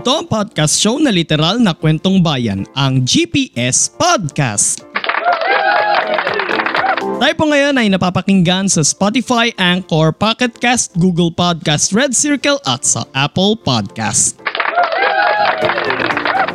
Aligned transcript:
Ito 0.00 0.24
ang 0.24 0.32
podcast 0.32 0.80
show 0.80 0.96
na 0.96 1.12
literal 1.12 1.60
na 1.60 1.76
kwentong 1.76 2.24
bayan, 2.24 2.64
ang 2.72 3.04
GPS 3.04 3.92
Podcast. 3.92 4.80
Tayo 7.20 7.34
po 7.36 7.44
ngayon 7.44 7.76
ay 7.76 7.92
napapakinggan 7.92 8.64
sa 8.72 8.80
Spotify, 8.80 9.52
Anchor, 9.60 10.16
Pocket 10.16 10.56
Cast, 10.56 10.96
Google 10.96 11.28
Podcast, 11.28 11.92
Red 11.92 12.16
Circle 12.16 12.56
at 12.64 12.80
sa 12.80 13.04
Apple 13.12 13.60
Podcast. 13.60 14.40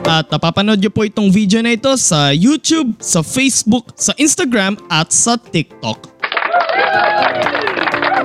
At 0.09 0.25
napapanood 0.34 0.81
nyo 0.81 0.89
po 0.89 1.05
itong 1.05 1.30
video 1.30 1.62
na 1.62 1.77
ito 1.77 1.94
sa 2.02 2.34
YouTube, 2.34 2.98
sa 2.98 3.22
Facebook, 3.22 3.94
sa 3.94 4.17
Instagram 4.17 4.73
at 4.89 5.14
sa 5.14 5.38
TikTok. 5.38 6.02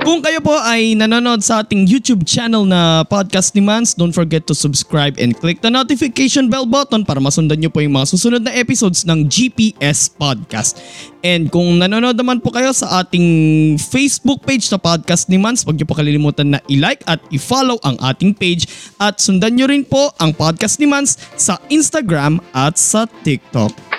Kung 0.01 0.17
kayo 0.17 0.41
po 0.41 0.57
ay 0.57 0.97
nanonood 0.97 1.45
sa 1.45 1.61
ating 1.61 1.85
YouTube 1.85 2.25
channel 2.25 2.65
na 2.65 3.05
Podcast 3.05 3.53
ni 3.53 3.61
Mans, 3.61 3.93
don't 3.93 4.09
forget 4.09 4.49
to 4.49 4.57
subscribe 4.57 5.13
and 5.21 5.37
click 5.37 5.61
the 5.61 5.69
notification 5.69 6.49
bell 6.49 6.65
button 6.65 7.05
para 7.05 7.21
masundan 7.21 7.61
nyo 7.61 7.69
po 7.69 7.85
yung 7.85 7.93
mga 7.93 8.09
susunod 8.09 8.41
na 8.41 8.49
episodes 8.49 9.05
ng 9.05 9.29
GPS 9.29 10.09
Podcast. 10.09 10.81
And 11.21 11.53
kung 11.53 11.77
nanonood 11.77 12.17
naman 12.17 12.41
po 12.41 12.49
kayo 12.49 12.73
sa 12.73 13.05
ating 13.05 13.77
Facebook 13.77 14.41
page 14.41 14.73
na 14.73 14.81
Podcast 14.81 15.29
ni 15.29 15.37
Mans, 15.37 15.61
huwag 15.61 15.77
nyo 15.77 15.85
po 15.85 15.93
kalilimutan 15.93 16.57
na 16.57 16.59
i-like 16.65 17.05
at 17.05 17.21
i-follow 17.29 17.77
ang 17.85 17.93
ating 18.01 18.33
page 18.33 18.65
at 18.97 19.21
sundan 19.21 19.53
nyo 19.53 19.69
rin 19.69 19.85
po 19.85 20.09
ang 20.17 20.33
Podcast 20.33 20.81
ni 20.81 20.89
Mans 20.89 21.13
sa 21.37 21.61
Instagram 21.69 22.41
at 22.57 22.73
sa 22.73 23.05
TikTok. 23.05 23.90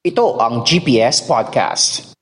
Ito 0.00 0.40
ang 0.40 0.64
GPS 0.64 1.20
Podcast. 1.28 2.16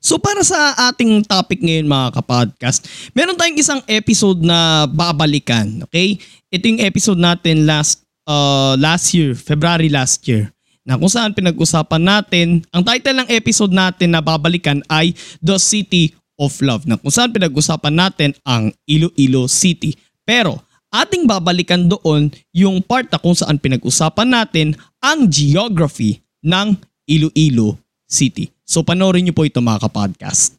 So 0.00 0.16
para 0.16 0.40
sa 0.40 0.72
ating 0.88 1.28
topic 1.28 1.60
ngayon 1.60 1.84
mga 1.84 2.16
kapodcast, 2.16 2.88
meron 3.12 3.36
tayong 3.36 3.60
isang 3.60 3.84
episode 3.84 4.40
na 4.40 4.88
babalikan, 4.88 5.84
okay? 5.84 6.16
Ito 6.48 6.64
yung 6.64 6.80
episode 6.80 7.20
natin 7.20 7.68
last 7.68 8.08
uh, 8.24 8.72
last 8.80 9.12
year, 9.12 9.36
February 9.36 9.92
last 9.92 10.24
year. 10.24 10.48
Na 10.80 10.96
kung 10.96 11.12
saan 11.12 11.36
pinag-usapan 11.36 12.00
natin, 12.00 12.64
ang 12.72 12.80
title 12.80 13.20
ng 13.20 13.28
episode 13.28 13.76
natin 13.76 14.16
na 14.16 14.24
babalikan 14.24 14.80
ay 14.88 15.12
The 15.44 15.60
City 15.60 16.16
of 16.40 16.56
Love. 16.64 16.88
Na 16.88 16.96
kung 16.96 17.12
saan 17.12 17.36
pinag-usapan 17.36 17.92
natin 17.92 18.32
ang 18.48 18.72
Iloilo 18.88 19.44
City. 19.44 19.92
Pero 20.24 20.56
ating 20.88 21.28
babalikan 21.28 21.88
doon 21.88 22.32
yung 22.52 22.80
part 22.80 23.08
na 23.12 23.20
kung 23.20 23.36
saan 23.36 23.60
pinag-usapan 23.60 24.28
natin 24.28 24.68
ang 25.00 25.28
geography 25.28 26.24
ng 26.40 26.76
Iloilo 27.04 27.76
City. 28.08 28.48
So 28.64 28.84
panoorin 28.84 29.28
niyo 29.28 29.36
po 29.36 29.44
ito 29.44 29.60
mga 29.60 29.88
kapodcast. 29.88 30.56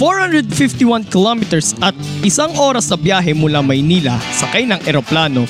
...451 0.00 1.12
kilometers 1.12 1.76
at 1.84 1.92
isang 2.24 2.56
oras 2.56 2.88
na 2.88 2.96
biyahe 2.96 3.36
mula 3.36 3.60
Maynila 3.60 4.16
sakay 4.32 4.64
ng 4.64 4.80
eroplano, 4.88 5.44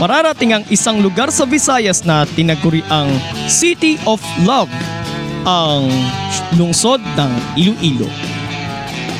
mararating 0.00 0.56
ang 0.56 0.64
isang 0.72 1.04
lugar 1.04 1.28
sa 1.28 1.44
Visayas 1.44 2.08
na 2.08 2.24
tinaguri 2.32 2.80
ang 2.88 3.12
City 3.44 4.00
of 4.08 4.24
Love 4.48 4.72
ang 5.44 5.88
lungsod 6.56 7.00
ng 7.16 7.32
Iloilo. 7.56 8.08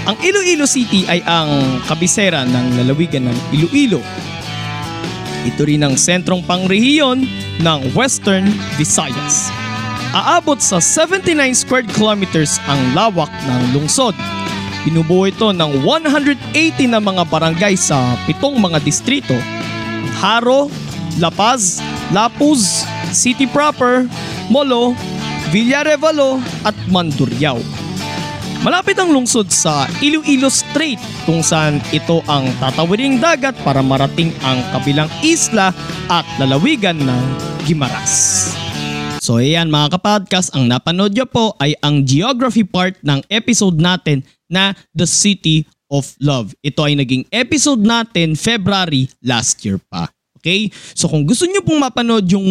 Ang 0.09 0.17
Iloilo 0.21 0.67
City 0.67 1.07
ay 1.07 1.23
ang 1.25 1.81
kabisera 1.87 2.45
ng 2.45 2.83
lalawigan 2.83 3.29
ng 3.29 3.39
Iloilo. 3.55 4.03
Ito 5.47 5.63
rin 5.65 5.87
ang 5.87 5.97
sentrong 5.97 6.45
pangrehiyon 6.45 7.25
ng 7.61 7.81
Western 7.97 8.49
Visayas. 8.77 9.49
Aabot 10.11 10.59
sa 10.59 10.83
79 10.83 11.55
square 11.55 11.87
kilometers 11.87 12.59
ang 12.67 12.81
lawak 12.93 13.31
ng 13.47 13.79
lungsod. 13.79 14.17
Binubuo 14.83 15.29
ito 15.29 15.53
ng 15.53 15.85
180 15.87 16.91
na 16.91 16.99
mga 16.99 17.23
barangay 17.29 17.79
sa 17.79 18.19
pitong 18.27 18.59
mga 18.59 18.83
distrito. 18.83 19.37
Haro, 20.19 20.67
La 21.23 21.31
Paz, 21.31 21.79
Lapuz, 22.11 22.83
City 23.15 23.47
Proper, 23.47 24.11
Molo, 24.51 24.99
Villarevalo 25.51 26.39
at 26.63 26.79
Mandurriao. 26.87 27.59
Malapit 28.63 28.95
ang 29.03 29.11
lungsod 29.11 29.51
sa 29.51 29.91
Iloilo 29.99 30.47
Strait 30.47 31.01
kung 31.27 31.43
saan 31.43 31.83
ito 31.91 32.23
ang 32.31 32.47
tatawiring 32.63 33.19
dagat 33.19 33.59
para 33.67 33.83
marating 33.83 34.31
ang 34.47 34.63
kabilang 34.71 35.11
isla 35.27 35.75
at 36.07 36.23
lalawigan 36.39 37.03
ng 37.03 37.25
Gimaras. 37.67 38.47
So 39.19 39.43
ayan 39.43 39.75
mga 39.75 39.99
kapodcast, 39.99 40.55
ang 40.55 40.71
napanood 40.71 41.19
nyo 41.19 41.27
po 41.27 41.59
ay 41.59 41.75
ang 41.83 42.07
geography 42.07 42.63
part 42.63 42.95
ng 43.03 43.25
episode 43.27 43.81
natin 43.81 44.23
na 44.47 44.77
The 44.95 45.09
City 45.09 45.67
of 45.91 46.15
Love. 46.23 46.55
Ito 46.63 46.87
ay 46.87 46.95
naging 46.95 47.27
episode 47.35 47.83
natin 47.83 48.39
February 48.39 49.11
last 49.25 49.67
year 49.67 49.83
pa. 49.91 50.13
Okay? 50.41 50.73
So 50.97 51.07
kung 51.07 51.29
gusto 51.29 51.45
niyo 51.45 51.61
pong 51.61 51.85
mapanood 51.85 52.25
yung 52.33 52.49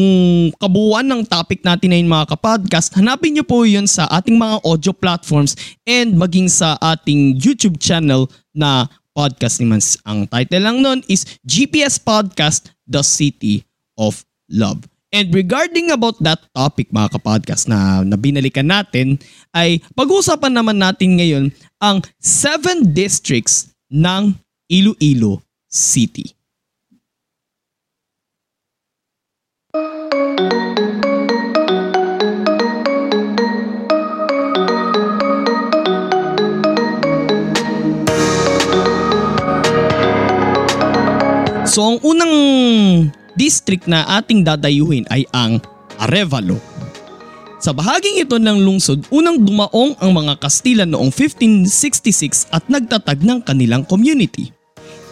kabuuan 0.62 1.10
ng 1.10 1.26
topic 1.26 1.66
natin 1.66 1.90
na 1.90 2.22
mga 2.22 2.38
kapodcast, 2.38 2.94
hanapin 2.94 3.34
niyo 3.34 3.44
po 3.44 3.66
yun 3.66 3.90
sa 3.90 4.06
ating 4.14 4.38
mga 4.38 4.62
audio 4.62 4.94
platforms 4.94 5.58
and 5.90 6.14
maging 6.14 6.46
sa 6.46 6.78
ating 6.78 7.42
YouTube 7.42 7.82
channel 7.82 8.30
na 8.54 8.86
podcast 9.12 9.58
ni 9.60 9.66
Mans. 9.68 9.98
Ang 10.06 10.30
title 10.30 10.64
lang 10.64 10.86
nun 10.86 11.02
is 11.10 11.26
GPS 11.44 11.98
Podcast, 11.98 12.72
The 12.86 13.02
City 13.02 13.66
of 13.98 14.22
Love. 14.48 14.86
And 15.10 15.34
regarding 15.34 15.90
about 15.90 16.22
that 16.22 16.46
topic 16.54 16.94
mga 16.94 17.18
kapodcast 17.18 17.66
na, 17.66 18.06
na 18.06 18.14
binalikan 18.14 18.70
natin, 18.70 19.18
ay 19.50 19.82
pag-uusapan 19.98 20.54
naman 20.54 20.78
natin 20.78 21.18
ngayon 21.18 21.46
ang 21.82 22.06
7 22.22 22.94
districts 22.94 23.74
ng 23.90 24.38
Iloilo 24.70 25.42
City. 25.66 26.39
So 41.80 41.96
ang 41.96 42.04
unang 42.04 42.36
district 43.40 43.88
na 43.88 44.04
ating 44.20 44.44
dadayuhin 44.44 45.08
ay 45.08 45.24
ang 45.32 45.64
Arevalo. 45.96 46.60
Sa 47.64 47.72
bahaging 47.72 48.20
ito 48.20 48.36
ng 48.36 48.68
lungsod, 48.68 49.08
unang 49.08 49.40
dumaong 49.40 49.96
ang 50.04 50.12
mga 50.12 50.44
Kastila 50.44 50.84
noong 50.84 51.08
1566 51.08 52.52
at 52.52 52.68
nagtatag 52.68 53.24
ng 53.24 53.40
kanilang 53.48 53.88
community. 53.88 54.52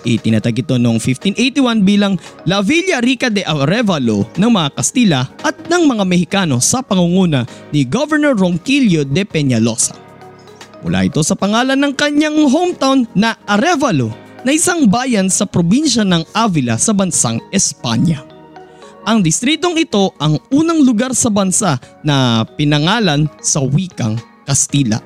Itinatag 0.03 0.59
ito 0.59 0.75
noong 0.75 0.99
1581 0.99 1.87
bilang 1.87 2.19
La 2.43 2.59
Villa 2.59 2.99
Rica 2.99 3.31
de 3.31 3.47
Arevalo 3.47 4.27
ng 4.35 4.51
mga 4.51 4.75
Kastila 4.75 5.23
at 5.47 5.71
ng 5.71 5.87
mga 5.87 6.03
Mexicano 6.03 6.59
sa 6.59 6.83
pangunguna 6.83 7.47
ni 7.71 7.87
Governor 7.87 8.35
Ronquillo 8.35 9.07
de 9.07 9.23
Peñalosa. 9.23 9.95
Mula 10.83 11.07
ito 11.07 11.23
sa 11.23 11.39
pangalan 11.39 11.79
ng 11.79 11.95
kanyang 11.95 12.43
hometown 12.51 13.07
na 13.15 13.39
Arevalo 13.47 14.26
na 14.47 14.55
isang 14.55 14.87
bayan 14.87 15.27
sa 15.27 15.43
probinsya 15.43 16.07
ng 16.07 16.23
Avila 16.31 16.79
sa 16.79 16.95
bansang 16.95 17.35
Espanya. 17.51 18.23
Ang 19.03 19.19
distritong 19.19 19.75
ito 19.75 20.15
ang 20.23 20.39
unang 20.55 20.87
lugar 20.87 21.11
sa 21.11 21.27
bansa 21.27 21.75
na 21.99 22.47
pinangalan 22.55 23.27
sa 23.43 23.59
wikang 23.59 24.15
Kastila. 24.47 25.03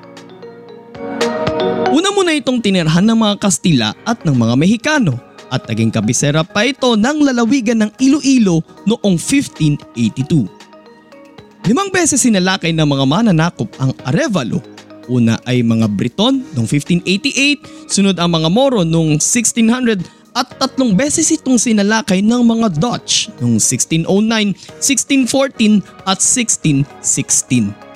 Una 1.90 2.14
muna 2.14 2.30
itong 2.38 2.62
tinirhan 2.62 3.02
ng 3.02 3.18
mga 3.18 3.34
Kastila 3.42 3.90
at 4.06 4.22
ng 4.22 4.30
mga 4.30 4.54
Mexicano 4.54 5.18
at 5.50 5.66
naging 5.66 5.90
kabisera 5.90 6.46
pa 6.46 6.62
ito 6.62 6.94
ng 6.94 7.26
lalawigan 7.26 7.82
ng 7.82 7.90
Iloilo 7.98 8.62
noong 8.86 9.18
1582. 9.18 11.66
Limang 11.66 11.90
beses 11.90 12.22
sinalakay 12.22 12.70
ng 12.70 12.86
mga 12.86 13.04
mananakop 13.10 13.74
ang 13.82 13.90
Arevalo 14.06 14.71
Una 15.10 15.34
ay 15.42 15.66
mga 15.66 15.90
Briton 15.90 16.46
noong 16.54 16.68
1588, 16.70 17.90
sunod 17.90 18.14
ang 18.22 18.30
mga 18.30 18.48
Moro 18.52 18.86
noong 18.86 19.18
1600 19.18 20.22
at 20.32 20.48
tatlong 20.56 20.96
beses 20.96 21.28
itong 21.34 21.58
sinalakay 21.60 22.24
ng 22.24 22.42
mga 22.46 22.78
Dutch 22.78 23.28
noong 23.42 23.58
1609, 23.58 24.54
1614 24.78 25.82
at 26.06 26.18
1616. 26.22 27.92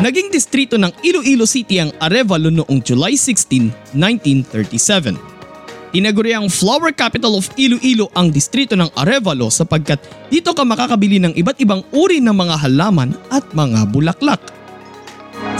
Naging 0.00 0.32
distrito 0.32 0.80
ng 0.80 0.92
Iloilo 1.04 1.44
City 1.44 1.76
ang 1.80 1.92
Arevalo 2.00 2.48
noong 2.48 2.80
July 2.80 3.14
16, 3.16 3.96
1937. 3.96 5.16
Tinaguri 5.90 6.32
ang 6.38 6.46
flower 6.46 6.94
capital 6.94 7.34
of 7.34 7.50
Iloilo 7.58 8.08
ang 8.14 8.30
distrito 8.30 8.78
ng 8.78 8.94
Arevalo 8.94 9.50
sapagkat 9.50 9.98
dito 10.30 10.54
ka 10.54 10.62
makakabili 10.62 11.18
ng 11.18 11.34
iba't 11.34 11.58
ibang 11.58 11.82
uri 11.90 12.22
ng 12.22 12.32
mga 12.32 12.56
halaman 12.62 13.10
at 13.28 13.42
mga 13.52 13.90
bulaklak. 13.90 14.59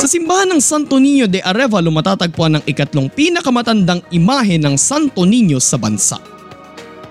Sa 0.00 0.08
simbahan 0.08 0.48
ng 0.52 0.60
Santo 0.60 0.96
Niño 0.96 1.28
de 1.28 1.40
Arevalo 1.44 1.88
matatagpuan 1.92 2.60
ang 2.60 2.64
ikatlong 2.64 3.08
pinakamatandang 3.12 4.04
imahe 4.12 4.56
ng 4.60 4.76
Santo 4.76 5.24
Niño 5.24 5.60
sa 5.60 5.80
bansa. 5.80 6.16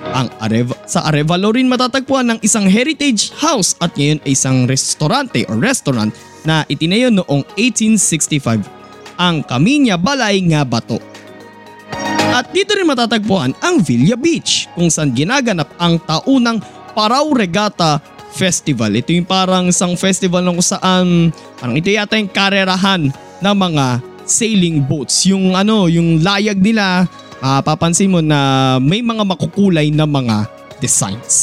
Ang 0.10 0.30
Areva, 0.42 0.74
sa 0.90 1.06
Arevalo 1.06 1.54
rin 1.54 1.70
matatagpuan 1.70 2.34
ng 2.34 2.40
isang 2.42 2.66
heritage 2.66 3.30
house 3.38 3.78
at 3.78 3.94
ngayon 3.94 4.22
ay 4.26 4.34
isang 4.34 4.66
restaurante 4.66 5.46
o 5.50 5.58
restaurant 5.58 6.10
na 6.48 6.64
itinayo 6.66 7.12
noong 7.12 7.44
1865, 7.58 8.64
ang 9.20 9.44
Kaminya 9.44 10.00
Balay 10.00 10.40
nga 10.50 10.64
Bato. 10.64 10.98
At 12.30 12.54
dito 12.56 12.78
rin 12.78 12.88
matatagpuan 12.88 13.58
ang 13.60 13.82
Villa 13.84 14.16
Beach 14.16 14.70
kung 14.78 14.88
saan 14.88 15.12
ginaganap 15.12 15.74
ang 15.82 16.00
taunang 16.06 16.62
Parao 16.94 17.34
Regatta 17.34 18.00
Festival. 18.30 18.94
Ito 18.94 19.10
yung 19.14 19.28
parang 19.28 19.74
isang 19.74 19.98
festival 19.98 20.46
na 20.46 20.54
kung 20.54 20.66
saan 20.66 21.34
parang 21.58 21.76
ito 21.76 21.90
yata 21.90 22.16
yung 22.16 22.30
karerahan 22.30 23.10
ng 23.42 23.56
mga 23.56 23.86
sailing 24.30 24.80
boats. 24.86 25.26
Yung 25.26 25.58
ano, 25.58 25.90
yung 25.90 26.22
layag 26.22 26.62
nila, 26.62 27.10
mapapansin 27.42 28.14
mo 28.14 28.22
na 28.22 28.78
may 28.78 29.02
mga 29.02 29.26
makukulay 29.26 29.90
na 29.90 30.06
mga 30.06 30.46
designs. 30.78 31.36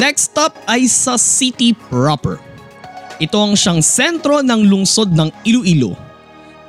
Next 0.00 0.32
stop 0.32 0.56
ay 0.64 0.88
sa 0.88 1.20
city 1.20 1.76
proper. 1.76 2.40
Ito 3.16 3.36
ang 3.36 3.54
siyang 3.56 3.80
sentro 3.80 4.44
ng 4.44 4.60
lungsod 4.68 5.12
ng 5.12 5.32
Iloilo. 5.44 5.96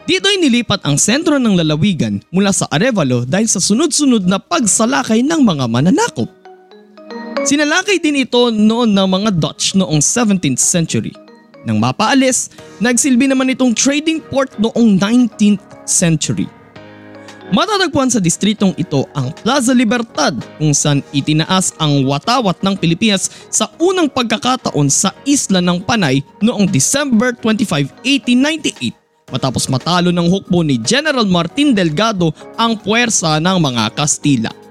Dito 0.08 0.32
ay 0.32 0.40
nilipat 0.40 0.88
ang 0.88 0.96
sentro 0.96 1.36
ng 1.36 1.60
lalawigan 1.60 2.24
mula 2.32 2.56
sa 2.56 2.64
Arevalo 2.72 3.28
dahil 3.28 3.52
sa 3.52 3.60
sunod-sunod 3.60 4.24
na 4.24 4.40
pagsalakay 4.40 5.20
ng 5.20 5.44
mga 5.44 5.68
mananakop. 5.68 6.32
Sinalakay 7.48 8.04
din 8.04 8.28
ito 8.28 8.52
noon 8.52 8.92
ng 8.92 9.08
mga 9.08 9.32
Dutch 9.40 9.72
noong 9.80 10.04
17th 10.04 10.60
century. 10.60 11.16
Nang 11.64 11.80
mapaalis, 11.80 12.52
nagsilbi 12.84 13.24
naman 13.24 13.48
itong 13.56 13.72
trading 13.72 14.20
port 14.20 14.52
noong 14.60 15.00
19th 15.00 15.88
century. 15.88 16.44
Matatagpuan 17.56 18.12
sa 18.12 18.20
distritong 18.20 18.76
ito 18.76 19.08
ang 19.16 19.32
Plaza 19.32 19.72
Libertad 19.72 20.36
kung 20.60 20.76
saan 20.76 21.00
itinaas 21.16 21.72
ang 21.80 22.04
watawat 22.04 22.60
ng 22.60 22.76
Pilipinas 22.76 23.32
sa 23.48 23.72
unang 23.80 24.12
pagkakataon 24.12 24.92
sa 24.92 25.16
isla 25.24 25.64
ng 25.64 25.88
Panay 25.88 26.20
noong 26.44 26.68
December 26.68 27.32
25, 27.32 27.96
1898 28.04 29.32
matapos 29.32 29.72
matalo 29.72 30.12
ng 30.12 30.28
hukbo 30.28 30.68
ni 30.68 30.76
General 30.84 31.24
Martin 31.24 31.72
Delgado 31.72 32.36
ang 32.60 32.76
puwersa 32.76 33.40
ng 33.40 33.56
mga 33.56 33.96
Kastila. 33.96 34.67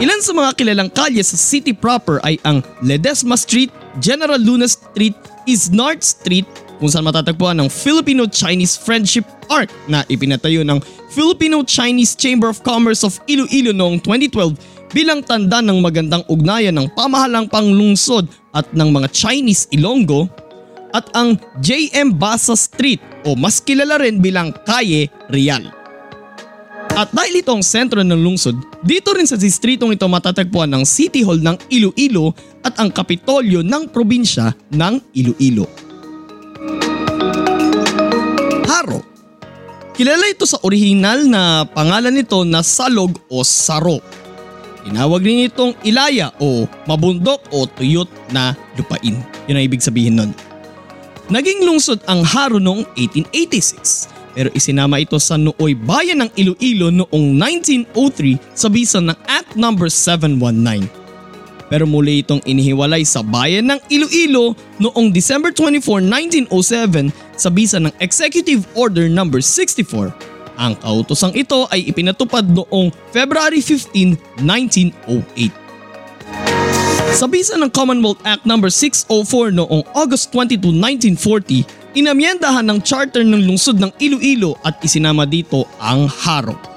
Ilan 0.00 0.24
sa 0.24 0.32
mga 0.32 0.56
kilalang 0.56 0.88
kalye 0.88 1.20
sa 1.20 1.36
city 1.36 1.76
proper 1.76 2.24
ay 2.24 2.40
ang 2.48 2.64
Ledesma 2.80 3.36
Street, 3.36 3.68
General 4.00 4.40
Luna 4.40 4.64
Street, 4.64 5.12
Isnard 5.44 6.00
Street 6.00 6.48
kung 6.80 6.88
saan 6.88 7.04
matatagpuan 7.04 7.60
ang 7.60 7.68
Filipino-Chinese 7.68 8.80
Friendship 8.80 9.28
Arc 9.52 9.68
na 9.92 10.00
ipinatayo 10.08 10.64
ng 10.64 10.80
Filipino-Chinese 11.12 12.16
Chamber 12.16 12.48
of 12.48 12.64
Commerce 12.64 13.04
of 13.04 13.20
Iloilo 13.28 13.76
noong 13.76 14.00
2012 14.00 14.56
bilang 14.96 15.20
tanda 15.20 15.60
ng 15.60 15.84
magandang 15.84 16.24
ugnayan 16.32 16.80
ng 16.80 16.88
pamahalang 16.96 17.44
panglungsod 17.44 18.24
at 18.56 18.64
ng 18.72 18.88
mga 18.88 19.12
Chinese 19.12 19.68
Ilonggo 19.68 20.32
at 20.96 21.12
ang 21.12 21.36
JM 21.60 22.16
Basa 22.16 22.56
Street 22.56 23.04
o 23.28 23.36
mas 23.36 23.60
kilala 23.60 24.00
rin 24.00 24.16
bilang 24.24 24.48
Kaye 24.64 25.12
Real. 25.28 25.79
At 27.00 27.08
dahil 27.16 27.40
ito 27.40 27.48
ang 27.48 27.64
sentro 27.64 28.04
ng 28.04 28.20
lungsod, 28.20 28.60
dito 28.84 29.16
rin 29.16 29.24
sa 29.24 29.40
distritong 29.40 29.96
ito 29.96 30.04
matatagpuan 30.04 30.68
ang 30.68 30.84
City 30.84 31.24
Hall 31.24 31.40
ng 31.40 31.56
Iloilo 31.72 32.36
at 32.60 32.76
ang 32.76 32.92
Kapitolyo 32.92 33.64
ng 33.64 33.88
probinsya 33.88 34.52
ng 34.68 35.00
Iloilo. 35.16 35.64
Haro 38.68 39.00
Kilala 39.96 40.28
ito 40.28 40.44
sa 40.44 40.60
orihinal 40.60 41.24
na 41.24 41.64
pangalan 41.64 42.12
nito 42.12 42.44
na 42.44 42.60
Salog 42.60 43.16
o 43.32 43.40
Saro. 43.48 44.04
Tinawag 44.84 45.24
rin 45.24 45.48
itong 45.48 45.80
Ilaya 45.80 46.36
o 46.36 46.68
Mabundok 46.84 47.48
o 47.48 47.64
Tuyot 47.64 48.12
na 48.28 48.52
lupain. 48.76 49.16
Yun 49.48 49.56
ang 49.56 49.64
ibig 49.64 49.80
sabihin 49.80 50.20
nun. 50.20 50.32
Naging 51.32 51.64
lungsod 51.64 52.04
ang 52.04 52.20
Haro 52.28 52.60
noong 52.60 52.84
1886 52.92 54.19
pero 54.34 54.48
isinama 54.54 55.02
ito 55.02 55.18
sa 55.18 55.34
Nooy 55.34 55.74
Bayan 55.74 56.26
ng 56.26 56.30
Iloilo 56.38 56.94
noong 56.94 57.26
1903 57.90 58.38
sa 58.54 58.70
bisa 58.70 58.98
ng 59.02 59.16
Act 59.26 59.58
No. 59.58 59.74
719. 59.74 60.86
Pero 61.70 61.86
muli 61.86 62.26
itong 62.26 62.42
inihiwalay 62.42 63.06
sa 63.06 63.22
bayan 63.22 63.70
ng 63.70 63.80
Iloilo 63.86 64.58
noong 64.82 65.14
December 65.14 65.54
24, 65.54 66.02
1907 66.50 67.14
sa 67.38 67.46
bisa 67.46 67.78
ng 67.78 67.94
Executive 68.02 68.66
Order 68.74 69.06
No. 69.06 69.26
64. 69.26 70.10
Ang 70.60 70.76
kautosang 70.76 71.32
ito 71.32 71.64
ay 71.72 71.88
ipinatupad 71.88 72.44
noong 72.44 72.92
February 73.14 73.62
15, 73.62 74.18
1908. 74.42 75.60
Sa 77.10 77.26
bisa 77.26 77.58
ng 77.58 77.70
Commonwealth 77.70 78.22
Act 78.22 78.46
No. 78.46 78.58
604 78.58 79.54
noong 79.54 79.82
August 79.94 80.34
22, 80.34 80.74
1940, 80.74 81.66
inamyendahan 81.94 82.66
ng 82.66 82.78
charter 82.82 83.26
ng 83.26 83.46
lungsod 83.46 83.78
ng 83.78 83.90
Iloilo 83.98 84.54
at 84.62 84.78
isinama 84.84 85.26
dito 85.26 85.66
ang 85.82 86.06
Haro. 86.06 86.70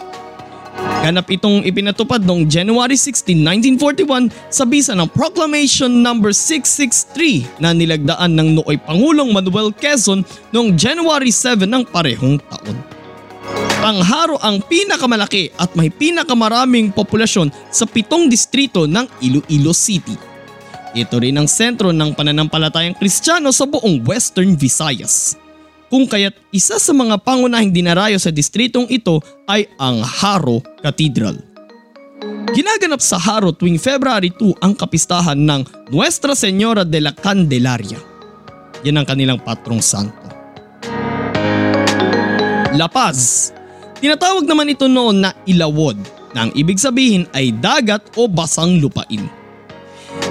Ganap 1.03 1.27
itong 1.27 1.67
ipinatupad 1.67 2.23
noong 2.23 2.47
January 2.47 2.95
16, 2.95 3.35
1941 3.75 4.31
sa 4.47 4.63
bisa 4.63 4.95
ng 4.95 5.11
Proclamation 5.11 5.91
No. 5.91 6.15
663 6.15 7.59
na 7.59 7.75
nilagdaan 7.75 8.31
ng 8.31 8.63
nooy 8.63 8.79
Pangulong 8.79 9.35
Manuel 9.35 9.75
Quezon 9.75 10.23
noong 10.55 10.79
January 10.79 11.27
7 11.27 11.67
ng 11.67 11.83
parehong 11.91 12.39
taon. 12.47 12.77
Ang 13.83 13.99
Haro 13.99 14.39
ang 14.39 14.63
pinakamalaki 14.63 15.51
at 15.59 15.75
may 15.75 15.91
pinakamaraming 15.91 16.95
populasyon 16.95 17.51
sa 17.67 17.83
pitong 17.83 18.31
distrito 18.31 18.87
ng 18.87 19.03
Iloilo 19.19 19.75
City. 19.75 20.32
Ito 20.93 21.17
rin 21.17 21.41
ang 21.41 21.49
sentro 21.49 21.89
ng 21.89 22.13
pananampalatayang 22.13 22.93
Kristiyano 22.93 23.49
sa 23.49 23.65
buong 23.65 24.05
Western 24.05 24.53
Visayas. 24.53 25.33
Kung 25.89 26.05
kaya't 26.05 26.37
isa 26.53 26.77
sa 26.77 26.93
mga 26.93 27.17
pangunahing 27.25 27.73
dinarayo 27.73 28.21
sa 28.21 28.29
distritong 28.29 28.85
ito 28.93 29.17
ay 29.49 29.65
ang 29.81 30.05
Haro 30.05 30.61
Cathedral. 30.85 31.41
Ginaganap 32.53 33.01
sa 33.01 33.17
Haro 33.17 33.57
tuwing 33.57 33.81
February 33.81 34.29
2 34.37 34.61
ang 34.61 34.77
kapistahan 34.77 35.37
ng 35.37 35.89
Nuestra 35.89 36.37
Señora 36.37 36.85
de 36.85 37.01
la 37.01 37.09
Candelaria. 37.09 37.97
Yan 38.85 39.01
ang 39.01 39.07
kanilang 39.09 39.41
patrong 39.41 39.81
santo. 39.81 40.29
La 42.73 42.85
Paz 42.85 43.49
Tinatawag 43.97 44.43
naman 44.43 44.67
ito 44.67 44.85
noon 44.91 45.23
na 45.23 45.31
ilawod 45.47 45.95
na 46.35 46.45
ang 46.45 46.51
ibig 46.53 46.75
sabihin 46.75 47.23
ay 47.31 47.55
dagat 47.55 48.03
o 48.19 48.27
basang 48.27 48.77
lupain. 48.77 49.42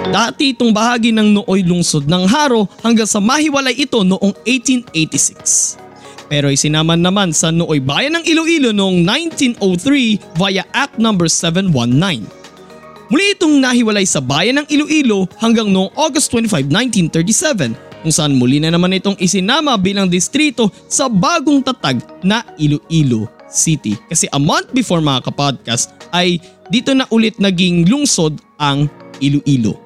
Dati 0.03 0.51
itong 0.51 0.75
bahagi 0.75 1.15
ng 1.15 1.39
nooy 1.39 1.63
lungsod 1.63 2.03
ng 2.11 2.27
Haro 2.27 2.67
hanggang 2.83 3.07
sa 3.07 3.23
mahiwalay 3.23 3.71
ito 3.77 4.03
noong 4.03 4.35
1886. 4.43 5.79
Pero 6.27 6.51
isinaman 6.51 6.99
naman 6.99 7.31
sa 7.31 7.53
nooy 7.53 7.79
bayan 7.79 8.19
ng 8.19 8.25
Iloilo 8.27 8.75
noong 8.75 8.99
1903 9.59 10.35
via 10.35 10.65
Act 10.75 10.99
No. 10.99 11.15
719. 11.15 12.25
Muli 13.13 13.25
itong 13.37 13.61
nahiwalay 13.61 14.03
sa 14.09 14.19
bayan 14.19 14.63
ng 14.63 14.67
Iloilo 14.73 15.29
hanggang 15.37 15.69
noong 15.69 15.93
August 15.93 16.33
25, 16.33 16.67
1937 16.67 18.03
kung 18.03 18.11
saan 18.11 18.35
muli 18.35 18.59
na 18.59 18.73
naman 18.73 18.91
itong 18.97 19.15
isinama 19.15 19.79
bilang 19.79 20.11
distrito 20.11 20.67
sa 20.91 21.07
bagong 21.07 21.63
tatag 21.63 22.03
na 22.19 22.43
Iloilo 22.59 23.31
City. 23.47 23.95
Kasi 24.11 24.27
a 24.33 24.39
month 24.41 24.75
before 24.75 24.99
mga 24.99 25.29
kapodcast 25.31 25.93
ay 26.11 26.41
dito 26.67 26.91
na 26.91 27.07
ulit 27.13 27.39
naging 27.39 27.87
lungsod 27.87 28.41
ang 28.59 28.91
Iloilo. 29.23 29.82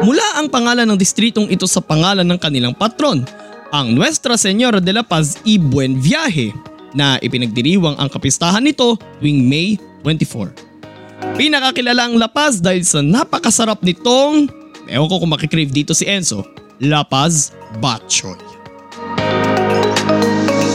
Mula 0.00 0.40
ang 0.40 0.48
pangalan 0.48 0.88
ng 0.88 0.96
distritong 0.96 1.52
ito 1.52 1.68
sa 1.68 1.84
pangalan 1.84 2.24
ng 2.24 2.40
kanilang 2.40 2.72
patron, 2.72 3.20
ang 3.68 3.92
Nuestra 3.92 4.40
Senora 4.40 4.80
de 4.80 4.96
la 4.96 5.04
Paz 5.04 5.36
y 5.44 5.60
Buen 5.60 6.00
Viaje 6.00 6.56
na 6.96 7.20
ipinagdiriwang 7.20 8.00
ang 8.00 8.08
kapistahan 8.08 8.64
nito 8.64 8.96
tuwing 9.20 9.44
May 9.44 9.76
24. 10.02 11.36
Pinakakilala 11.36 12.08
ang 12.08 12.16
La 12.16 12.32
Paz 12.32 12.64
dahil 12.64 12.80
sa 12.80 13.04
napakasarap 13.04 13.84
nitong, 13.84 14.48
ewan 14.88 15.08
ko 15.12 15.20
kung 15.20 15.36
makikrave 15.36 15.68
dito 15.68 15.92
si 15.92 16.08
Enzo, 16.08 16.48
La 16.80 17.04
Paz 17.04 17.52
Bok 17.76 18.08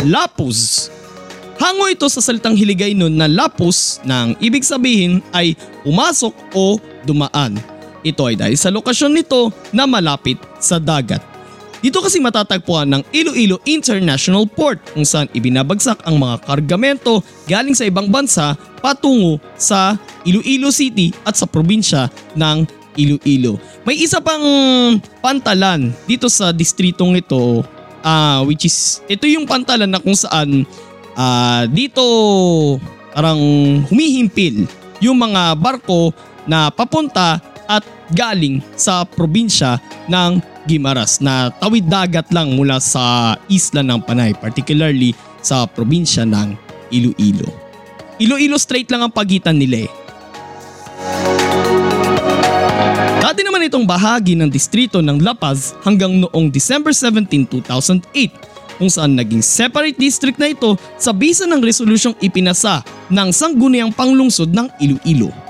Lapus 0.06 0.94
Hango 1.58 1.90
ito 1.90 2.06
sa 2.12 2.22
salitang 2.22 2.54
Hiligaynon 2.54 3.10
na 3.10 3.26
lapus 3.26 3.98
na 4.06 4.28
ang 4.28 4.32
ibig 4.38 4.62
sabihin 4.62 5.24
ay 5.34 5.56
pumasok 5.82 6.36
o 6.54 6.78
dumaan 7.08 7.58
ito 8.06 8.22
ay 8.30 8.38
dahil 8.38 8.54
sa 8.54 8.70
lokasyon 8.70 9.18
nito 9.18 9.50
na 9.74 9.90
malapit 9.90 10.38
sa 10.62 10.78
dagat. 10.78 11.20
Dito 11.82 12.02
kasi 12.02 12.18
matatagpuan 12.18 12.90
ng 12.90 13.02
Iloilo 13.14 13.62
International 13.66 14.46
Port 14.50 14.82
kung 14.94 15.06
saan 15.06 15.30
ibinabagsak 15.34 16.02
ang 16.06 16.18
mga 16.18 16.42
kargamento 16.46 17.22
galing 17.46 17.78
sa 17.78 17.86
ibang 17.86 18.10
bansa 18.10 18.58
patungo 18.82 19.38
sa 19.54 19.94
Iloilo 20.26 20.74
City 20.74 21.14
at 21.26 21.38
sa 21.38 21.46
probinsya 21.46 22.10
ng 22.34 22.66
Iloilo. 22.98 23.62
May 23.86 24.02
isa 24.02 24.18
pang 24.18 24.42
pantalan 25.22 25.94
dito 26.10 26.26
sa 26.26 26.50
distritong 26.50 27.22
ito 27.22 27.62
uh, 28.02 28.08
ah, 28.08 28.40
which 28.46 28.66
is 28.66 29.02
ito 29.06 29.30
yung 29.30 29.46
pantalan 29.46 29.90
na 29.90 30.02
kung 30.02 30.16
saan 30.16 30.66
uh, 31.14 31.64
dito 31.70 32.02
parang 33.14 33.40
humihimpil 33.90 34.66
yung 35.06 35.22
mga 35.22 35.54
barko 35.60 36.10
na 36.50 36.74
papunta 36.74 37.42
at 37.70 37.84
galing 38.14 38.62
sa 38.78 39.04
probinsya 39.06 39.82
ng 40.10 40.42
Gimaras 40.66 41.22
na 41.22 41.54
tawid 41.62 41.86
dagat 41.86 42.34
lang 42.34 42.58
mula 42.58 42.82
sa 42.82 43.38
isla 43.46 43.86
ng 43.86 44.02
Panay, 44.02 44.34
particularly 44.34 45.14
sa 45.46 45.70
probinsya 45.70 46.26
ng 46.26 46.58
Iloilo. 46.90 47.54
Iloilo 48.18 48.58
straight 48.58 48.90
lang 48.90 49.06
ang 49.06 49.14
pagitan 49.14 49.62
nila 49.62 49.86
eh. 49.86 49.92
Dati 53.22 53.42
naman 53.46 53.62
itong 53.70 53.86
bahagi 53.86 54.34
ng 54.34 54.50
distrito 54.50 55.06
ng 55.06 55.22
La 55.22 55.38
Paz 55.38 55.78
hanggang 55.86 56.26
noong 56.26 56.50
December 56.50 56.94
17, 56.94 57.46
2008 57.62 58.82
kung 58.82 58.90
saan 58.92 59.14
naging 59.14 59.46
separate 59.46 59.96
district 60.02 60.42
na 60.42 60.52
ito 60.52 60.76
sa 60.98 61.14
bisa 61.14 61.46
ng 61.46 61.62
resolusyong 61.62 62.18
ipinasa 62.26 62.82
ng 63.14 63.30
sangguniang 63.32 63.94
panglungsod 63.94 64.50
ng 64.50 64.68
Iloilo. 64.82 65.45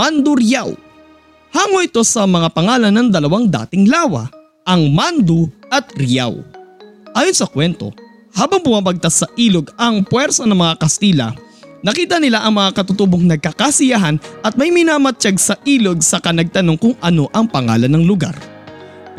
Manduryaw. 0.00 0.72
Hango 1.52 1.78
ito 1.84 2.00
sa 2.08 2.24
mga 2.24 2.48
pangalan 2.56 2.88
ng 2.88 3.12
dalawang 3.12 3.52
dating 3.52 3.84
lawa, 3.92 4.32
ang 4.64 4.88
Mandu 4.96 5.52
at 5.68 5.92
Riau. 5.92 6.40
Ayon 7.12 7.36
sa 7.36 7.44
kwento, 7.44 7.92
habang 8.32 8.64
bumabagtas 8.64 9.20
sa 9.20 9.28
ilog 9.36 9.68
ang 9.76 10.00
puwersa 10.00 10.48
ng 10.48 10.56
mga 10.56 10.80
Kastila, 10.80 11.36
nakita 11.84 12.16
nila 12.16 12.40
ang 12.40 12.56
mga 12.56 12.80
katutubong 12.80 13.28
nagkakasiyahan 13.28 14.16
at 14.40 14.56
may 14.56 14.72
minamatsyag 14.72 15.36
sa 15.36 15.60
ilog 15.68 16.00
sa 16.00 16.16
kanagtanong 16.16 16.80
kung 16.80 16.96
ano 17.04 17.28
ang 17.36 17.44
pangalan 17.44 17.92
ng 17.92 18.08
lugar. 18.08 18.32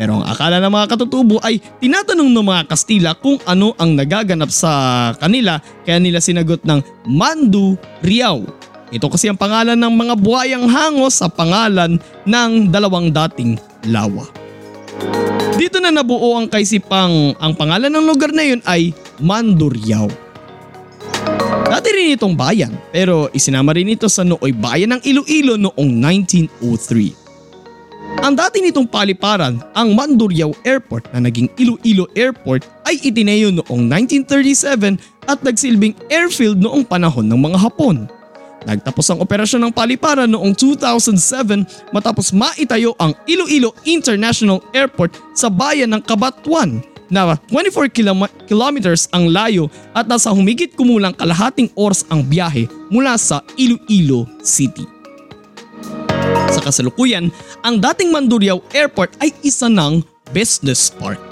Pero 0.01 0.17
ang 0.17 0.25
akala 0.25 0.57
ng 0.65 0.73
mga 0.73 0.97
katutubo 0.97 1.37
ay 1.45 1.61
tinatanong 1.77 2.33
ng 2.33 2.41
mga 2.41 2.63
Kastila 2.65 3.13
kung 3.21 3.37
ano 3.45 3.77
ang 3.77 3.93
nagaganap 3.93 4.49
sa 4.49 5.13
kanila 5.21 5.61
kaya 5.85 6.01
nila 6.01 6.17
sinagot 6.17 6.65
ng 6.65 6.81
Mandu 7.05 7.77
Riau 8.01 8.70
ito 8.91 9.07
kasi 9.07 9.31
ang 9.31 9.39
pangalan 9.39 9.79
ng 9.79 9.93
mga 9.95 10.13
buhayang 10.19 10.67
hango 10.67 11.07
sa 11.07 11.31
pangalan 11.31 11.95
ng 12.27 12.51
dalawang 12.67 13.07
dating 13.07 13.55
lawa. 13.87 14.27
Dito 15.55 15.79
na 15.79 15.95
nabuo 15.95 16.35
ang 16.35 16.51
kaisipang 16.51 17.39
ang 17.39 17.53
pangalan 17.55 17.87
ng 17.87 18.03
lugar 18.03 18.35
na 18.35 18.43
yun 18.43 18.59
ay 18.67 18.91
Manduryaw. 19.23 20.11
Dati 21.71 21.87
rin 21.95 22.19
itong 22.19 22.35
bayan 22.35 22.75
pero 22.91 23.31
isinama 23.31 23.71
rin 23.71 23.95
ito 23.95 24.11
sa 24.11 24.27
nooy 24.27 24.51
bayan 24.51 24.99
ng 24.99 25.01
Iloilo 25.07 25.55
noong 25.55 25.89
1903. 26.59 27.21
Ang 28.21 28.35
dati 28.35 28.59
nitong 28.59 28.91
paliparan, 28.91 29.63
ang 29.71 29.95
Manduryaw 29.95 30.51
Airport 30.67 31.07
na 31.15 31.23
naging 31.23 31.47
Iloilo 31.55 32.11
Airport 32.11 32.67
ay 32.83 32.99
itinayo 32.99 33.55
noong 33.55 33.87
1937 33.87 34.99
at 35.31 35.39
nagsilbing 35.39 35.95
airfield 36.11 36.59
noong 36.59 36.83
panahon 36.83 37.23
ng 37.31 37.39
mga 37.39 37.57
Hapon. 37.57 38.11
Nagtapos 38.61 39.05
ang 39.09 39.19
operasyon 39.25 39.61
ng 39.65 39.73
paliparan 39.73 40.29
noong 40.29 40.53
2007 40.53 41.89
matapos 41.89 42.29
maitayo 42.29 42.93
ang 43.01 43.17
Iloilo 43.25 43.73
International 43.89 44.61
Airport 44.69 45.17
sa 45.33 45.49
bayan 45.49 45.89
ng 45.97 46.01
Kabatuan 46.05 46.85
na 47.11 47.35
24 47.51 47.91
km 47.91 48.31
kilometers 48.47 49.09
ang 49.11 49.27
layo 49.27 49.67
at 49.91 50.07
nasa 50.07 50.31
humigit 50.31 50.77
kumulang 50.79 51.11
kalahating 51.11 51.67
oras 51.75 52.07
ang 52.07 52.23
biyahe 52.23 52.69
mula 52.87 53.19
sa 53.19 53.43
Iloilo 53.59 54.29
City. 54.39 54.87
Sa 56.51 56.63
kasalukuyan, 56.63 57.31
ang 57.63 57.79
dating 57.79 58.11
Mandurriao 58.15 58.63
Airport 58.71 59.15
ay 59.19 59.35
isa 59.43 59.67
ng 59.67 60.03
business 60.31 60.91
park. 60.91 61.30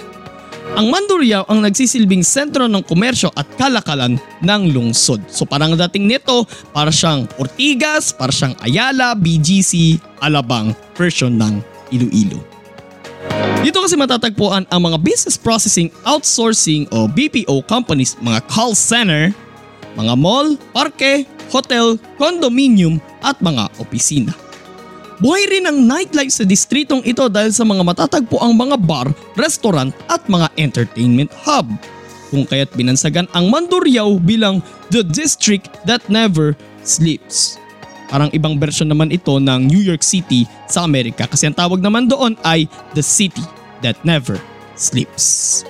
Ang 0.78 0.86
Mandurriao 0.86 1.42
ang 1.50 1.66
nagsisilbing 1.66 2.22
sentro 2.22 2.70
ng 2.70 2.86
komersyo 2.86 3.34
at 3.34 3.44
kalakalan 3.58 4.16
ng 4.40 4.62
lungsod. 4.70 5.18
So 5.26 5.42
parang 5.42 5.74
dating 5.74 6.06
nito, 6.06 6.46
para 6.70 6.94
siyang 6.94 7.26
Ortigas, 7.42 8.14
para 8.14 8.30
siyang 8.30 8.54
Ayala, 8.62 9.18
BGC, 9.18 9.98
Alabang 10.22 10.70
version 10.94 11.34
ng 11.34 11.58
Iloilo. 11.90 12.38
Dito 13.60 13.82
kasi 13.84 13.98
matatagpuan 13.98 14.64
ang 14.70 14.80
mga 14.80 14.96
business 15.02 15.36
processing 15.36 15.92
outsourcing 16.08 16.88
o 16.94 17.04
BPO 17.10 17.66
companies, 17.68 18.16
mga 18.22 18.40
call 18.48 18.72
center, 18.72 19.34
mga 19.98 20.14
mall, 20.16 20.54
parke, 20.72 21.26
hotel, 21.50 21.98
condominium 22.16 23.02
at 23.20 23.36
mga 23.42 23.68
opisina. 23.82 24.32
Buhay 25.20 25.52
rin 25.52 25.68
ang 25.68 25.84
nightlife 25.84 26.32
sa 26.32 26.48
distritong 26.48 27.04
ito 27.04 27.28
dahil 27.28 27.52
sa 27.52 27.60
mga 27.60 27.84
matatagpo 27.84 28.40
ang 28.40 28.56
mga 28.56 28.80
bar, 28.80 29.12
restaurant 29.36 29.92
at 30.08 30.24
mga 30.24 30.48
entertainment 30.56 31.28
hub. 31.44 31.68
Kung 32.32 32.48
kaya't 32.48 32.72
binansagan 32.72 33.28
ang 33.36 33.52
Mandurriao 33.52 34.16
bilang 34.16 34.64
The 34.88 35.04
District 35.04 35.68
That 35.84 36.08
Never 36.08 36.56
Sleeps. 36.88 37.60
Parang 38.08 38.32
ibang 38.32 38.56
version 38.56 38.88
naman 38.88 39.12
ito 39.12 39.36
ng 39.36 39.68
New 39.68 39.84
York 39.84 40.00
City 40.00 40.48
sa 40.64 40.88
Amerika 40.88 41.28
kasi 41.28 41.44
ang 41.44 41.54
tawag 41.54 41.84
naman 41.84 42.08
doon 42.08 42.32
ay 42.40 42.64
The 42.96 43.04
City 43.04 43.44
That 43.84 44.00
Never 44.08 44.40
Sleeps. 44.72 45.68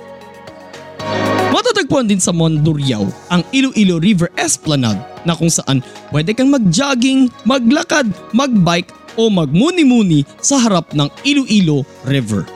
Matatagpuan 1.50 2.06
din 2.06 2.22
sa 2.22 2.30
Mondurriao 2.30 3.10
ang 3.34 3.42
Iloilo 3.50 3.98
River 3.98 4.30
Esplanade 4.38 5.02
na 5.26 5.34
kung 5.34 5.50
saan 5.50 5.82
pwede 6.14 6.38
kang 6.38 6.54
mag-jogging, 6.54 7.26
maglakad, 7.42 8.06
magbike 8.30 8.99
o 9.18 9.30
magmuni-muni 9.30 10.26
sa 10.38 10.60
harap 10.60 10.92
ng 10.94 11.08
Iloilo 11.26 11.86
River. 12.06 12.46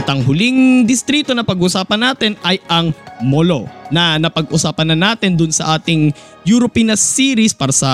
At 0.00 0.08
ang 0.08 0.24
huling 0.24 0.88
distrito 0.88 1.36
na 1.36 1.44
pag-usapan 1.44 2.00
natin 2.00 2.32
ay 2.40 2.56
ang 2.72 2.90
Molo 3.20 3.68
na 3.92 4.16
napag-usapan 4.16 4.96
na 4.96 5.12
natin 5.12 5.36
dun 5.36 5.52
sa 5.52 5.76
ating 5.76 6.08
European 6.48 6.96
series 6.96 7.52
para 7.52 7.68
sa 7.68 7.90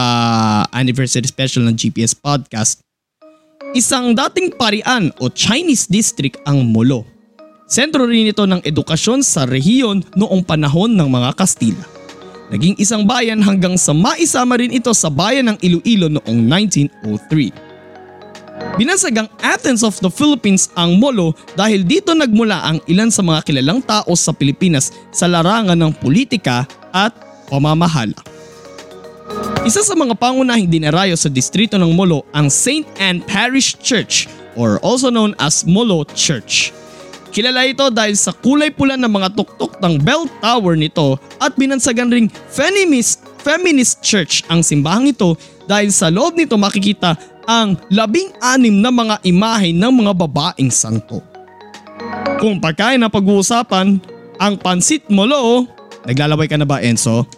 anniversary 0.71 1.27
special 1.27 1.67
ng 1.67 1.75
GPS 1.75 2.15
podcast. 2.15 2.79
Isang 3.75 4.15
dating 4.15 4.55
parian 4.55 5.11
o 5.19 5.27
Chinese 5.27 5.91
district 5.91 6.39
ang 6.47 6.63
Molo. 6.71 7.03
Sentro 7.67 8.07
rin 8.07 8.31
ito 8.31 8.47
ng 8.47 8.63
edukasyon 8.63 9.27
sa 9.27 9.43
rehiyon 9.43 10.07
noong 10.15 10.47
panahon 10.47 10.95
ng 10.95 11.11
mga 11.11 11.35
Kastila. 11.35 11.96
Naging 12.47 12.79
isang 12.79 13.03
bayan 13.03 13.43
hanggang 13.43 13.75
sa 13.75 13.91
maisama 13.91 14.55
rin 14.55 14.71
ito 14.71 14.95
sa 14.95 15.11
bayan 15.11 15.51
ng 15.51 15.59
Iloilo 15.67 16.07
noong 16.07 16.39
1903. 17.03 18.79
Binansagang 18.79 19.29
Athens 19.43 19.83
of 19.83 19.99
the 19.99 20.13
Philippines 20.13 20.71
ang 20.79 21.01
Molo 21.01 21.35
dahil 21.59 21.83
dito 21.83 22.15
nagmula 22.15 22.63
ang 22.63 22.79
ilan 22.87 23.11
sa 23.11 23.25
mga 23.25 23.41
kilalang 23.45 23.81
tao 23.83 24.13
sa 24.15 24.31
Pilipinas 24.33 24.93
sa 25.11 25.27
larangan 25.27 25.77
ng 25.77 25.93
politika 25.97 26.65
at 26.95 27.13
pamamahala. 27.51 28.17
Isa 29.67 29.83
sa 29.83 29.99
mga 29.99 30.15
pangunahing 30.15 30.71
dinarayo 30.71 31.19
sa 31.19 31.27
distrito 31.27 31.75
ng 31.75 31.91
Molo 31.91 32.23
ang 32.31 32.47
St. 32.47 32.87
Anne 33.03 33.19
Parish 33.27 33.75
Church 33.83 34.31
or 34.55 34.79
also 34.87 35.11
known 35.11 35.35
as 35.43 35.67
Molo 35.67 36.07
Church. 36.15 36.71
Kilala 37.37 37.69
ito 37.69 37.93
dahil 37.93 38.17
sa 38.17 38.33
kulay 38.33 38.73
pula 38.73 38.97
ng 38.97 39.13
mga 39.13 39.37
tuktok 39.37 39.77
ng 39.85 40.01
bell 40.01 40.25
tower 40.41 40.73
nito 40.73 41.21
at 41.37 41.53
binansagan 41.53 42.09
ring 42.09 42.33
feminist, 42.49 43.21
feminist 43.45 44.01
church 44.01 44.41
ang 44.49 44.65
simbahang 44.65 45.13
ito 45.13 45.37
dahil 45.69 45.93
sa 45.93 46.09
loob 46.09 46.33
nito 46.33 46.57
makikita 46.57 47.13
ang 47.45 47.77
labing-anim 47.93 48.81
na 48.81 48.89
mga 48.89 49.17
imahe 49.29 49.77
ng 49.77 49.93
mga 50.01 50.13
babaeng 50.17 50.73
santo. 50.73 51.21
Kung 52.41 52.57
pagkain 52.57 53.05
na 53.05 53.13
pag-uusapan, 53.13 54.01
ang 54.41 54.55
pansit 54.57 55.05
molo, 55.13 55.69
naglalaway 56.09 56.49
ka 56.49 56.57
na 56.57 56.65
ba 56.65 56.81
Enzo? 56.81 57.29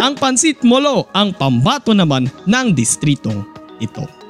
ang 0.00 0.16
pansit 0.16 0.64
molo 0.64 1.12
ang 1.12 1.36
pambato 1.36 1.92
naman 1.92 2.24
ng 2.48 2.72
distritong 2.72 3.44
ito. 3.84 4.23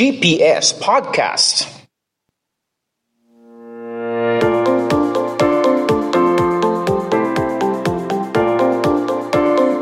GPS 0.00 0.72
Podcast. 0.80 1.68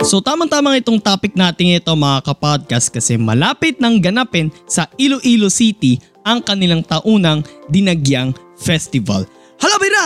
So 0.03 0.19
tamang-tama 0.19 0.75
itong 0.83 0.99
topic 0.99 1.39
natin 1.39 1.79
ito 1.79 1.95
mga 1.95 2.27
kapodcast 2.27 2.91
kasi 2.91 3.15
malapit 3.15 3.79
nang 3.79 4.03
ganapin 4.03 4.51
sa 4.67 4.91
Iloilo 4.99 5.47
City 5.47 6.03
ang 6.27 6.43
kanilang 6.43 6.83
taunang 6.83 7.47
Dinagyang 7.71 8.35
Festival. 8.59 9.23
Hala 9.63 9.79
Bira! 9.79 10.05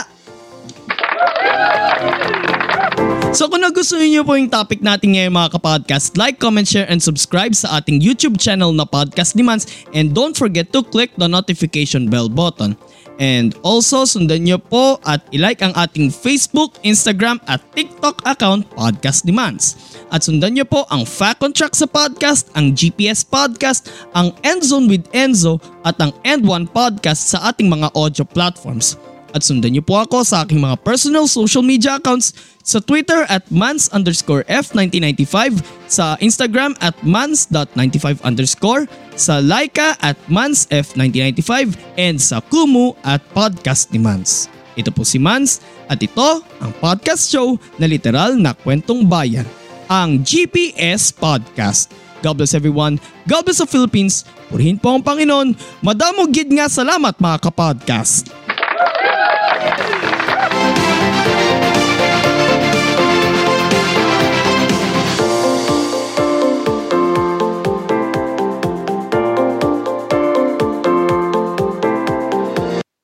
So 3.33 3.49
kung 3.49 3.65
nagustuhan 3.65 4.13
niyo 4.13 4.29
po 4.29 4.37
yung 4.37 4.53
topic 4.53 4.85
natin 4.85 5.17
ngayon 5.17 5.33
mga 5.33 5.57
kapodcast, 5.57 6.21
like, 6.21 6.37
comment, 6.37 6.69
share, 6.69 6.85
and 6.93 7.01
subscribe 7.01 7.57
sa 7.57 7.81
ating 7.81 7.97
YouTube 7.97 8.37
channel 8.37 8.77
na 8.77 8.85
Podcast 8.85 9.33
Demands 9.33 9.65
and 9.97 10.13
don't 10.13 10.37
forget 10.37 10.69
to 10.69 10.85
click 10.85 11.17
the 11.17 11.25
notification 11.25 12.13
bell 12.13 12.29
button. 12.29 12.77
And 13.17 13.57
also 13.65 14.05
sundan 14.05 14.45
niyo 14.45 14.61
po 14.61 15.01
at 15.09 15.25
ilike 15.33 15.65
ang 15.65 15.73
ating 15.73 16.13
Facebook, 16.13 16.77
Instagram 16.85 17.41
at 17.49 17.65
TikTok 17.73 18.21
account 18.29 18.69
Podcast 18.77 19.25
Demands. 19.25 19.81
At 20.13 20.29
sundan 20.29 20.53
niyo 20.53 20.69
po 20.69 20.85
ang 20.93 21.09
Fact 21.09 21.41
on 21.41 21.57
Track 21.57 21.73
sa 21.73 21.89
podcast, 21.89 22.53
ang 22.53 22.77
GPS 22.77 23.25
Podcast, 23.25 23.89
ang 24.13 24.37
Endzone 24.45 24.93
with 24.93 25.09
Enzo 25.17 25.57
at 25.89 25.97
ang 26.05 26.13
End 26.29 26.45
One 26.45 26.69
Podcast 26.69 27.33
sa 27.33 27.49
ating 27.49 27.73
mga 27.73 27.97
audio 27.97 28.29
platforms. 28.29 29.01
At 29.33 29.45
sundan 29.45 29.73
niyo 29.73 29.85
po 29.85 29.97
ako 29.97 30.25
sa 30.25 30.45
aking 30.45 30.61
mga 30.61 30.81
personal 30.85 31.25
social 31.25 31.65
media 31.65 31.97
accounts 31.97 32.37
sa 32.63 32.79
Twitter 32.79 33.27
at 33.27 33.43
mans 33.49 33.89
underscore 33.91 34.45
F1995, 34.47 35.59
sa 35.89 36.15
Instagram 36.21 36.77
at 36.85 36.95
mans.95 37.03 38.23
underscore, 38.23 38.87
sa 39.17 39.43
Laika 39.43 39.99
at 40.05 40.15
mansf1995, 40.29 41.75
and 41.99 42.17
sa 42.21 42.39
Kumu 42.45 42.95
at 43.03 43.25
Podcast 43.35 43.91
ni 43.91 43.99
Mans. 43.99 44.53
Ito 44.79 44.89
po 44.89 45.05
si 45.05 45.21
Mans 45.21 45.61
at 45.89 46.01
ito 46.01 46.41
ang 46.61 46.73
podcast 46.81 47.29
show 47.29 47.61
na 47.77 47.85
literal 47.85 48.41
na 48.41 48.57
kwentong 48.57 49.05
bayan, 49.05 49.45
ang 49.89 50.25
GPS 50.25 51.13
Podcast. 51.13 51.93
God 52.23 52.39
bless 52.39 52.55
everyone. 52.55 53.03
God 53.27 53.45
bless 53.45 53.59
the 53.59 53.67
Philippines. 53.67 54.23
Purihin 54.47 54.79
po 54.79 54.95
ang 54.95 55.03
Panginoon. 55.03 55.59
Madamo 55.83 56.31
gid 56.31 56.49
nga 56.55 56.71
salamat 56.71 57.19
mga 57.19 57.39
kapodcast. 57.43 58.31